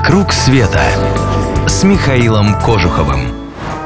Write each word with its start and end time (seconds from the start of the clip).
«Вокруг 0.00 0.32
света» 0.32 0.80
с 1.66 1.82
Михаилом 1.82 2.54
Кожуховым. 2.60 3.34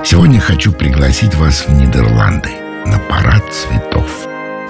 Сегодня 0.04 0.40
хочу 0.40 0.70
пригласить 0.70 1.34
вас 1.34 1.66
в 1.66 1.72
Нидерланды 1.72 2.50
на 2.84 2.98
парад 2.98 3.42
цветов. 3.50 4.06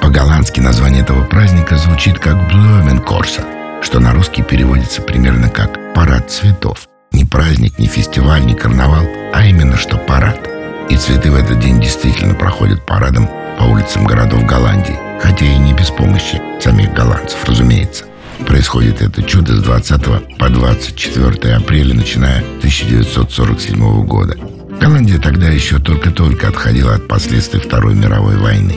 По-голландски 0.01 0.61
название 0.61 1.03
этого 1.03 1.25
праздника 1.25 1.77
звучит 1.77 2.21
как 2.21 2.47
«Блюменкорса», 2.47 3.43
что 3.83 3.99
на 3.99 4.13
русский 4.13 4.43
переводится 4.43 5.03
примерно 5.03 5.49
как 5.49 5.93
«парад 5.95 6.31
цветов». 6.31 6.87
Не 7.11 7.25
праздник, 7.25 7.77
не 7.77 7.89
фестиваль, 7.89 8.47
не 8.47 8.55
карнавал, 8.55 9.05
а 9.35 9.45
именно 9.45 9.77
что 9.77 9.99
парад. 9.99 10.49
И 10.91 10.97
цветы 10.97 11.33
в 11.33 11.35
этот 11.35 11.59
день 11.59 11.81
действительно 11.81 12.35
проходят 12.35 12.87
парадом 12.87 13.29
по 13.59 13.65
улицам 13.65 14.05
городов 14.05 14.47
Голландии, 14.47 14.97
хотя 15.21 15.45
и 15.45 15.59
не 15.59 15.75
без 15.75 15.91
помощи 15.91 16.41
самих 16.61 16.93
голландцев, 16.95 17.45
разумеется. 17.45 18.05
Происходит 18.47 19.01
это 19.03 19.23
чудо 19.23 19.57
с 19.57 19.63
20 19.63 20.39
по 20.39 20.49
24 20.49 21.55
апреля, 21.55 21.95
начиная 21.95 22.39
1947 22.59 24.05
года. 24.05 24.37
Голландия 24.81 25.19
тогда 25.19 25.49
еще 25.49 25.79
только-только 25.79 26.49
отходила 26.49 26.95
от 26.95 27.09
последствий 27.09 27.61
Второй 27.61 27.95
мировой 27.95 28.37
войны. 28.37 28.77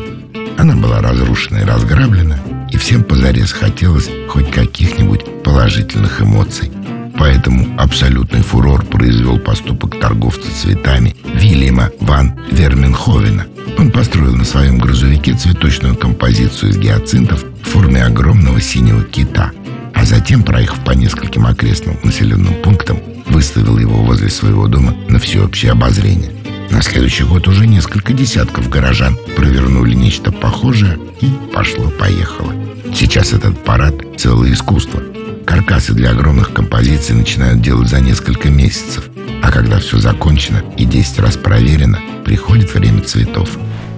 Она 0.57 0.75
была 0.75 1.01
разрушена 1.01 1.59
и 1.59 1.65
разграблена, 1.65 2.39
и 2.71 2.77
всем 2.77 3.03
позарез 3.03 3.51
хотелось 3.51 4.09
хоть 4.29 4.51
каких-нибудь 4.51 5.43
положительных 5.43 6.21
эмоций. 6.21 6.71
Поэтому 7.17 7.67
абсолютный 7.79 8.41
фурор 8.41 8.85
произвел 8.85 9.39
поступок 9.39 9.99
торговца 9.99 10.51
цветами 10.51 11.15
Вильяма 11.23 11.89
ван 11.99 12.37
Верменховена. 12.51 13.45
Он 13.77 13.91
построил 13.91 14.35
на 14.35 14.45
своем 14.45 14.77
грузовике 14.77 15.33
цветочную 15.33 15.95
композицию 15.95 16.71
из 16.71 16.77
гиацинтов 16.77 17.43
форме 17.75 18.05
огромного 18.05 18.61
синего 18.61 19.03
кита, 19.03 19.51
а 19.93 20.05
затем, 20.05 20.43
проехав 20.43 20.79
по 20.85 20.91
нескольким 20.91 21.45
окрестным 21.45 21.97
населенным 22.03 22.53
пунктам, 22.63 23.01
выставил 23.25 23.77
его 23.77 24.01
возле 24.01 24.29
своего 24.29 24.67
дома 24.67 24.95
на 25.09 25.19
всеобщее 25.19 25.73
обозрение. 25.73 26.31
На 26.71 26.81
следующий 26.81 27.25
год 27.25 27.49
уже 27.49 27.67
несколько 27.67 28.13
десятков 28.13 28.69
горожан 28.69 29.17
провернули 29.35 29.93
нечто 29.93 30.31
похожее 30.31 30.97
и 31.19 31.29
пошло-поехало. 31.53 32.53
Сейчас 32.95 33.33
этот 33.33 33.61
парад– 33.65 33.93
целое 34.17 34.53
искусство. 34.53 35.01
Каркасы 35.45 35.91
для 35.91 36.11
огромных 36.11 36.53
композиций 36.53 37.13
начинают 37.13 37.61
делать 37.61 37.89
за 37.89 37.99
несколько 37.99 38.49
месяцев. 38.49 39.09
А 39.43 39.51
когда 39.51 39.79
все 39.79 39.97
закончено 39.97 40.63
и 40.77 40.85
10 40.85 41.19
раз 41.19 41.35
проверено, 41.35 41.99
приходит 42.23 42.73
время 42.73 43.01
цветов. 43.01 43.49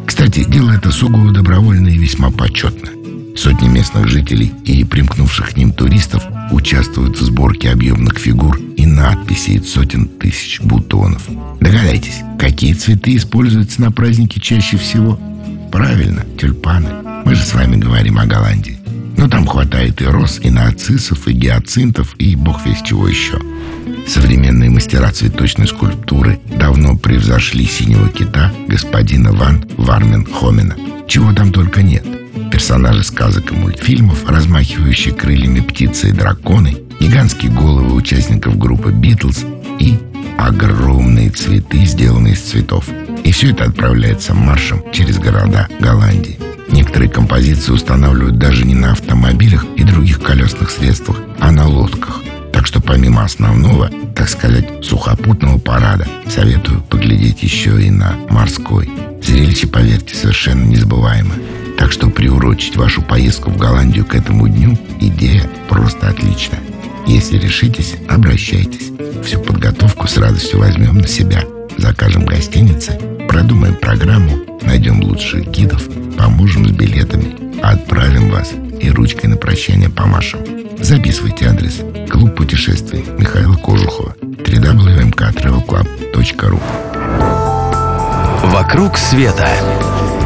Кстати, 0.08 0.46
дело 0.46 0.72
это 0.72 0.90
сугубо 0.90 1.32
добровольно 1.32 1.90
и 1.90 1.98
весьма 1.98 2.32
почетно. 2.32 2.97
Сотни 3.38 3.68
местных 3.68 4.08
жителей 4.08 4.52
и 4.66 4.84
примкнувших 4.84 5.52
к 5.52 5.58
ним 5.58 5.72
туристов 5.72 6.24
участвуют 6.50 7.20
в 7.20 7.24
сборке 7.24 7.70
объемных 7.70 8.18
фигур 8.18 8.58
и 8.76 8.88
надписей 8.88 9.62
сотен 9.62 10.08
тысяч 10.08 10.60
бутонов. 10.62 11.22
Догадайтесь, 11.60 12.24
какие 12.40 12.74
цветы 12.74 13.16
используются 13.16 13.80
на 13.82 13.92
празднике 13.92 14.42
чаще 14.42 14.78
всего? 14.78 15.20
Правильно, 15.72 16.26
тюльпаны. 16.40 16.88
Мы 17.26 17.36
же 17.36 17.44
с 17.44 17.54
вами 17.54 17.76
говорим 17.76 18.18
о 18.18 18.26
Голландии. 18.26 18.80
Но 19.16 19.28
там 19.28 19.46
хватает 19.46 20.02
и 20.02 20.06
роз, 20.06 20.40
и 20.42 20.50
нарциссов, 20.50 21.28
и 21.28 21.34
гиацинтов, 21.34 22.16
и 22.18 22.36
бог 22.36 22.66
весь 22.66 22.82
чего 22.82 23.08
еще. 23.08 23.40
Современные 24.08 24.72
мастера 24.72 25.12
цветочной 25.12 25.68
скульптуры 25.68 26.40
давно 26.58 26.98
превзошли 26.98 27.66
синего 27.66 28.10
кита 28.10 28.52
господина 28.68 29.32
Ван 29.32 29.64
Вармен 29.78 30.26
Хомена. 30.26 30.76
Чего 31.08 31.34
там 31.34 31.52
только 31.52 31.84
нет 31.84 32.04
персонажи 32.52 33.04
сказок 33.04 33.52
и 33.52 33.56
мультфильмов, 33.56 34.28
размахивающие 34.30 35.14
крыльями 35.14 35.60
птицы 35.60 36.10
и 36.10 36.12
драконы, 36.12 36.78
гигантские 37.00 37.52
головы 37.52 37.94
участников 37.94 38.58
группы 38.58 38.92
«Битлз» 38.92 39.46
и 39.80 39.98
огромные 40.38 41.30
цветы, 41.30 41.86
сделанные 41.86 42.34
из 42.34 42.42
цветов. 42.42 42.86
И 43.24 43.32
все 43.32 43.52
это 43.52 43.66
отправляется 43.66 44.34
маршем 44.34 44.84
через 44.94 45.18
города 45.18 45.68
Голландии. 45.80 46.40
Некоторые 46.70 47.10
композиции 47.10 47.72
устанавливают 47.72 48.38
даже 48.38 48.66
не 48.66 48.76
на 48.76 48.92
автомобилях 48.92 49.66
и 49.76 49.84
других 49.84 50.22
колесных 50.22 50.70
средствах, 50.70 51.18
а 51.40 51.52
на 51.52 51.68
лодках. 51.68 52.22
Так 52.52 52.66
что 52.66 52.82
помимо 52.82 53.24
основного, 53.24 53.90
так 54.16 54.30
сказать, 54.30 54.84
сухопутного 54.84 55.60
парада, 55.60 56.08
советую 56.28 56.82
поглядеть 56.82 57.44
еще 57.44 57.82
и 57.82 57.90
на 57.90 58.16
морской. 58.30 58.90
Зрелище, 59.24 59.68
поверьте, 59.68 60.16
совершенно 60.16 60.64
незабываемое. 60.66 61.38
Что 61.98 62.10
приурочить 62.12 62.78
вашу 62.78 63.02
поездку 63.02 63.50
в 63.50 63.58
Голландию 63.58 64.06
к 64.06 64.14
этому 64.14 64.48
дню– 64.48 64.78
идея 65.02 65.50
просто 65.68 66.10
отличная. 66.10 66.60
Если 67.08 67.40
решитесь, 67.40 67.96
обращайтесь. 68.08 68.92
Всю 69.26 69.40
подготовку 69.40 70.08
с 70.08 70.16
радостью 70.18 70.60
возьмем 70.60 71.00
на 71.00 71.08
себя. 71.08 71.42
Закажем 71.76 72.24
гостиницы, 72.24 73.00
продумаем 73.28 73.74
программу, 73.74 74.38
найдем 74.62 75.02
лучших 75.02 75.50
гидов, 75.50 75.90
поможем 76.16 76.68
с 76.68 76.72
билетами, 76.72 77.34
отправим 77.64 78.30
вас 78.30 78.54
и 78.80 78.92
ручкой 78.92 79.26
на 79.26 79.38
прощание 79.38 79.90
помашем. 79.90 80.42
Записывайте 80.80 81.48
адрес. 81.48 81.82
Клуб 82.12 82.36
путешествий 82.36 83.04
Михаила 83.18 83.56
Кожухова. 83.56 84.14
www.mktravelclub.ru 84.22 86.62
«Вокруг 88.52 89.00
света» 89.00 89.50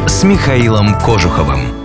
с 0.06 0.24
Михаилом 0.24 0.98
Кожуховым. 1.00 1.81